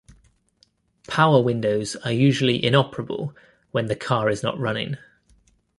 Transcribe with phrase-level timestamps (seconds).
[1.07, 3.35] Power windows are usually inoperable
[3.69, 4.97] when the car is not running.